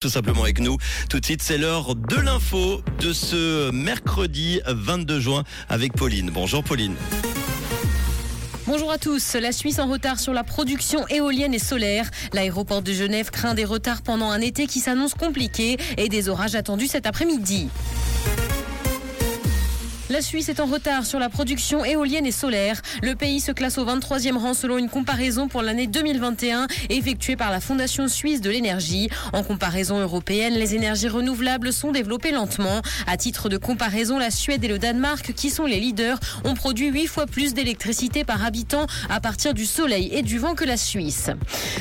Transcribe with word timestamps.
tout 0.00 0.08
simplement 0.08 0.44
avec 0.44 0.60
nous. 0.60 0.78
Tout 1.10 1.20
de 1.20 1.24
suite, 1.26 1.42
c'est 1.42 1.58
l'heure 1.58 1.94
de 1.94 2.16
l'info 2.16 2.80
de 3.00 3.12
ce 3.12 3.70
mercredi 3.70 4.58
22 4.66 5.20
juin 5.20 5.44
avec 5.68 5.92
Pauline. 5.92 6.30
Bonjour 6.30 6.64
Pauline. 6.64 6.94
Bonjour 8.66 8.90
à 8.90 8.96
tous. 8.96 9.34
La 9.34 9.52
Suisse 9.52 9.78
en 9.78 9.88
retard 9.88 10.18
sur 10.18 10.32
la 10.32 10.42
production 10.42 11.06
éolienne 11.08 11.52
et 11.52 11.58
solaire. 11.58 12.10
L'aéroport 12.32 12.80
de 12.80 12.94
Genève 12.94 13.30
craint 13.30 13.52
des 13.52 13.66
retards 13.66 14.00
pendant 14.00 14.30
un 14.30 14.40
été 14.40 14.66
qui 14.66 14.80
s'annonce 14.80 15.12
compliqué 15.12 15.76
et 15.98 16.08
des 16.08 16.30
orages 16.30 16.54
attendus 16.54 16.86
cet 16.86 17.04
après-midi. 17.04 17.68
La 20.10 20.22
Suisse 20.22 20.48
est 20.48 20.58
en 20.58 20.66
retard 20.66 21.06
sur 21.06 21.20
la 21.20 21.28
production 21.28 21.84
éolienne 21.84 22.26
et 22.26 22.32
solaire. 22.32 22.82
Le 23.00 23.14
pays 23.14 23.38
se 23.38 23.52
classe 23.52 23.78
au 23.78 23.86
23e 23.86 24.36
rang 24.36 24.54
selon 24.54 24.76
une 24.76 24.88
comparaison 24.88 25.46
pour 25.46 25.62
l'année 25.62 25.86
2021 25.86 26.66
effectuée 26.88 27.36
par 27.36 27.52
la 27.52 27.60
Fondation 27.60 28.08
suisse 28.08 28.40
de 28.40 28.50
l'énergie. 28.50 29.08
En 29.32 29.44
comparaison 29.44 30.00
européenne, 30.00 30.54
les 30.54 30.74
énergies 30.74 31.06
renouvelables 31.06 31.72
sont 31.72 31.92
développées 31.92 32.32
lentement. 32.32 32.82
À 33.06 33.16
titre 33.16 33.48
de 33.48 33.56
comparaison, 33.56 34.18
la 34.18 34.32
Suède 34.32 34.64
et 34.64 34.68
le 34.68 34.80
Danemark, 34.80 35.32
qui 35.32 35.48
sont 35.48 35.64
les 35.64 35.78
leaders, 35.78 36.18
ont 36.42 36.54
produit 36.54 36.88
8 36.88 37.06
fois 37.06 37.26
plus 37.26 37.54
d'électricité 37.54 38.24
par 38.24 38.44
habitant 38.44 38.86
à 39.10 39.20
partir 39.20 39.54
du 39.54 39.64
soleil 39.64 40.10
et 40.12 40.22
du 40.22 40.40
vent 40.40 40.56
que 40.56 40.64
la 40.64 40.76
Suisse. 40.76 41.30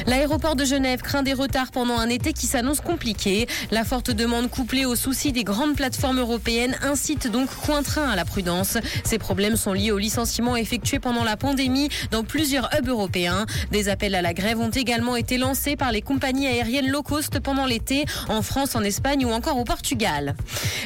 L'aéroport 0.06 0.56
de 0.56 0.66
Genève 0.66 1.02
craint 1.02 1.24
des 1.24 1.34
retards 1.34 1.72
pendant 1.72 1.98
un 1.98 2.10
été 2.10 2.34
qui 2.34 2.46
s'annonce 2.46 2.80
compliqué. 2.80 3.48
La 3.72 3.84
forte 3.84 4.12
demande 4.12 4.52
couplée 4.52 4.86
au 4.86 4.96
souci 4.96 5.32
des 5.32 5.44
grandes 5.44 5.76
plateformes 5.76 6.20
européennes 6.20 6.78
incite 6.84 7.32
donc 7.32 7.50
Cointrain 7.66 8.08
à 8.08 8.19
la 8.20 8.26
prudence. 8.26 8.78
Ces 9.06 9.18
problèmes 9.18 9.56
sont 9.56 9.72
liés 9.72 9.92
aux 9.92 9.98
licenciements 9.98 10.58
effectués 10.58 11.00
pendant 11.00 11.24
la 11.24 11.38
pandémie 11.38 11.88
dans 12.12 12.26
plusieurs 12.26 12.70
hubs 12.78 12.90
européens. 12.90 13.46
Des 13.72 13.88
appels 13.88 14.14
à 14.14 14.22
la 14.22 14.34
grève 14.34 14.60
ont 14.60 14.72
également 14.72 15.16
été 15.16 15.38
lancés 15.38 15.78
par 15.78 15.94
les 15.94 16.02
compagnies 16.02 16.48
aériennes 16.48 16.90
low 16.90 17.02
cost 17.02 17.40
pendant 17.40 17.66
l'été 17.66 18.04
en 18.28 18.42
France, 18.42 18.76
en 18.76 18.84
Espagne 18.84 19.26
ou 19.26 19.30
encore 19.32 19.58
au 19.58 19.64
Portugal. 19.64 20.36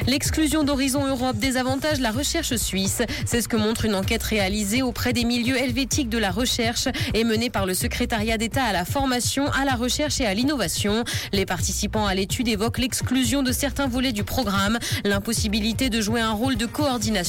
L'exclusion 0.06 0.62
d'Horizon 0.62 1.04
Europe 1.04 1.36
désavantage 1.36 1.98
la 1.98 2.12
recherche 2.12 2.54
suisse. 2.54 3.02
C'est 3.26 3.40
ce 3.40 3.48
que 3.48 3.56
montre 3.56 3.84
une 3.84 3.96
enquête 3.96 4.22
réalisée 4.22 4.82
auprès 4.82 5.12
des 5.12 5.24
milieux 5.24 5.56
helvétiques 5.56 6.08
de 6.08 6.18
la 6.18 6.30
recherche 6.30 6.86
et 7.14 7.24
menée 7.24 7.50
par 7.50 7.66
le 7.66 7.74
secrétariat 7.74 8.38
d'État 8.38 8.62
à 8.62 8.72
la 8.72 8.84
formation, 8.84 9.50
à 9.50 9.64
la 9.64 9.74
recherche 9.74 10.20
et 10.20 10.26
à 10.26 10.34
l'innovation. 10.34 11.02
Les 11.32 11.46
participants 11.46 12.06
à 12.06 12.14
l'étude 12.14 12.46
évoquent 12.46 12.78
l'exclusion 12.78 13.42
de 13.42 13.50
certains 13.50 13.88
volets 13.88 14.12
du 14.12 14.22
programme, 14.22 14.78
l'impossibilité 15.04 15.90
de 15.90 16.00
jouer 16.00 16.20
un 16.20 16.32
rôle 16.32 16.56
de 16.56 16.66
coordination 16.66 17.23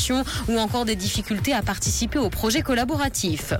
ou 0.47 0.57
encore 0.57 0.85
des 0.85 0.95
difficultés 0.95 1.53
à 1.53 1.61
participer 1.61 2.19
aux 2.19 2.29
projets 2.29 2.61
collaboratifs. 2.61 3.53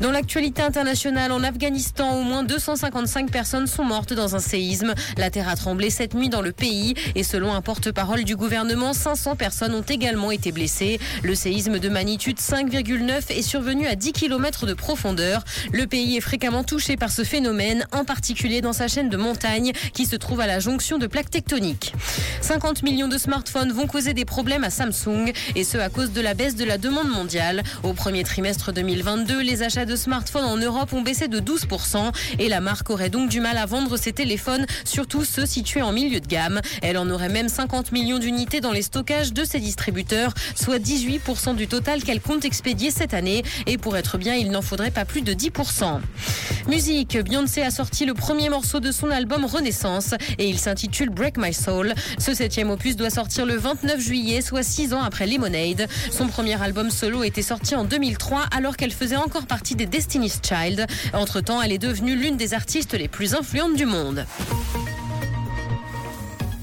Dans 0.00 0.10
l'actualité 0.10 0.62
internationale, 0.62 1.30
en 1.30 1.42
Afghanistan, 1.42 2.18
au 2.18 2.22
moins 2.22 2.42
255 2.42 3.30
personnes 3.30 3.66
sont 3.66 3.84
mortes 3.84 4.14
dans 4.14 4.34
un 4.34 4.38
séisme. 4.38 4.94
La 5.18 5.28
terre 5.28 5.48
a 5.48 5.56
tremblé 5.56 5.90
cette 5.90 6.14
nuit 6.14 6.30
dans 6.30 6.40
le 6.40 6.52
pays 6.52 6.94
et 7.14 7.22
selon 7.22 7.52
un 7.52 7.60
porte-parole 7.60 8.24
du 8.24 8.34
gouvernement, 8.34 8.94
500 8.94 9.36
personnes 9.36 9.74
ont 9.74 9.82
également 9.82 10.30
été 10.30 10.52
blessées. 10.52 10.98
Le 11.22 11.34
séisme 11.34 11.78
de 11.78 11.88
magnitude 11.90 12.38
5,9 12.38 13.30
est 13.30 13.42
survenu 13.42 13.86
à 13.86 13.94
10 13.94 14.12
km 14.12 14.64
de 14.66 14.72
profondeur. 14.72 15.44
Le 15.72 15.86
pays 15.86 16.16
est 16.16 16.22
fréquemment 16.22 16.64
touché 16.64 16.96
par 16.96 17.10
ce 17.10 17.22
phénomène, 17.22 17.86
en 17.92 18.04
particulier 18.04 18.62
dans 18.62 18.72
sa 18.72 18.88
chaîne 18.88 19.10
de 19.10 19.16
montagnes 19.18 19.72
qui 19.92 20.06
se 20.06 20.16
trouve 20.16 20.40
à 20.40 20.46
la 20.46 20.60
jonction 20.60 20.96
de 20.96 21.06
plaques 21.06 21.30
tectoniques. 21.30 21.92
50 22.40 22.82
millions 22.82 23.08
de 23.08 23.18
smartphones 23.18 23.72
vont 23.72 23.86
causer 23.86 24.14
des 24.14 24.24
problèmes 24.24 24.64
à 24.64 24.70
Samsung 24.70 25.30
ce 25.64 25.78
à 25.78 25.88
cause 25.88 26.12
de 26.12 26.20
la 26.20 26.34
baisse 26.34 26.56
de 26.56 26.64
la 26.64 26.78
demande 26.78 27.08
mondiale. 27.08 27.62
Au 27.82 27.92
premier 27.92 28.24
trimestre 28.24 28.72
2022, 28.72 29.40
les 29.42 29.62
achats 29.62 29.84
de 29.84 29.96
smartphones 29.96 30.44
en 30.44 30.56
Europe 30.56 30.92
ont 30.92 31.02
baissé 31.02 31.28
de 31.28 31.40
12% 31.40 32.12
et 32.38 32.48
la 32.48 32.60
marque 32.60 32.90
aurait 32.90 33.10
donc 33.10 33.30
du 33.30 33.40
mal 33.40 33.56
à 33.56 33.66
vendre 33.66 33.96
ses 33.96 34.12
téléphones, 34.12 34.66
surtout 34.84 35.24
ceux 35.24 35.46
situés 35.46 35.82
en 35.82 35.92
milieu 35.92 36.20
de 36.20 36.26
gamme. 36.26 36.60
Elle 36.82 36.98
en 36.98 37.08
aurait 37.10 37.28
même 37.28 37.48
50 37.48 37.92
millions 37.92 38.18
d'unités 38.18 38.60
dans 38.60 38.72
les 38.72 38.82
stockages 38.82 39.32
de 39.32 39.44
ses 39.44 39.60
distributeurs, 39.60 40.34
soit 40.54 40.78
18% 40.78 41.56
du 41.56 41.66
total 41.66 42.02
qu'elle 42.02 42.20
compte 42.20 42.44
expédier 42.44 42.90
cette 42.90 43.14
année. 43.14 43.42
Et 43.66 43.78
pour 43.78 43.96
être 43.96 44.18
bien, 44.18 44.34
il 44.34 44.50
n'en 44.50 44.62
faudrait 44.62 44.90
pas 44.90 45.04
plus 45.04 45.22
de 45.22 45.32
10%. 45.32 46.00
Musique, 46.68 47.18
Beyoncé 47.18 47.62
a 47.62 47.70
sorti 47.70 48.04
le 48.04 48.14
premier 48.14 48.48
morceau 48.48 48.80
de 48.80 48.92
son 48.92 49.10
album 49.10 49.44
Renaissance 49.44 50.14
et 50.38 50.48
il 50.48 50.58
s'intitule 50.58 51.10
Break 51.10 51.36
My 51.38 51.52
Soul. 51.52 51.94
Ce 52.18 52.34
septième 52.34 52.70
opus 52.70 52.96
doit 52.96 53.10
sortir 53.10 53.46
le 53.46 53.56
29 53.56 54.00
juillet, 54.00 54.40
soit 54.42 54.62
six 54.62 54.92
ans 54.92 55.02
après 55.02 55.26
Son 56.10 56.28
premier 56.28 56.60
album 56.62 56.90
solo 56.90 57.24
était 57.24 57.42
sorti 57.42 57.74
en 57.74 57.84
2003 57.84 58.44
alors 58.56 58.76
qu'elle 58.76 58.92
faisait 58.92 59.16
encore 59.16 59.46
partie 59.46 59.74
des 59.74 59.86
Destiny's 59.86 60.40
Child. 60.42 60.86
Entre-temps, 61.12 61.60
elle 61.60 61.72
est 61.72 61.78
devenue 61.78 62.14
l'une 62.14 62.36
des 62.36 62.54
artistes 62.54 62.94
les 62.94 63.08
plus 63.08 63.34
influentes 63.34 63.74
du 63.74 63.86
monde. 63.86 64.26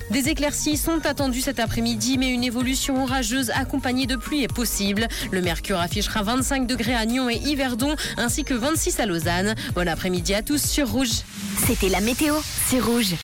Des 0.09 0.29
éclaircies 0.29 0.77
sont 0.77 1.05
attendues 1.05 1.41
cet 1.41 1.59
après-midi, 1.59 2.17
mais 2.17 2.29
une 2.29 2.43
évolution 2.43 3.03
orageuse 3.03 3.49
accompagnée 3.49 4.05
de 4.05 4.15
pluie 4.15 4.43
est 4.43 4.53
possible. 4.53 5.07
Le 5.31 5.41
mercure 5.41 5.79
affichera 5.79 6.23
25 6.23 6.65
degrés 6.65 6.95
à 6.95 7.05
Nyon 7.05 7.29
et 7.29 7.35
Yverdon, 7.35 7.93
ainsi 8.15 8.45
que 8.45 8.53
26 8.53 9.01
à 9.01 9.05
Lausanne. 9.05 9.53
Bon 9.75 9.87
après-midi 9.87 10.33
à 10.33 10.41
tous 10.41 10.61
sur 10.61 10.89
Rouge. 10.89 11.23
C'était 11.65 11.89
la 11.89 11.99
météo, 11.99 12.35
c'est 12.67 12.79
Rouge. 12.79 13.15